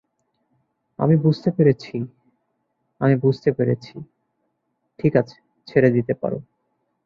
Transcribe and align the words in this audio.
আমি 0.99 1.15
বুঝতে 1.17 1.49
পেরেছি 1.51 1.95
আমি 3.01 3.15
বুঝতে 3.15 3.49
পেরেছি- 3.51 3.93
ঠিক 4.99 5.13
আছে, 5.15 5.37
ছেড়ে 5.67 5.89
দিতে 5.91 6.13
পারো। 6.13 6.37